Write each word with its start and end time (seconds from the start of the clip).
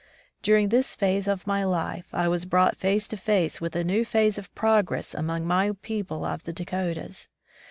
During 0.41 0.69
this 0.69 0.95
phase 0.95 1.27
of 1.27 1.45
my 1.45 1.63
life, 1.63 2.07
I 2.11 2.27
was 2.27 2.45
brought 2.45 2.75
face 2.75 3.07
to 3.09 3.17
face 3.17 3.61
with 3.61 3.75
a 3.75 3.83
new 3.83 4.03
phase 4.03 4.39
of 4.39 4.51
progress 4.55 5.13
among 5.13 5.45
my 5.45 5.73
people 5.83 6.25
of 6.25 6.43
the 6.43 6.53
Dakotas. 6.53 7.29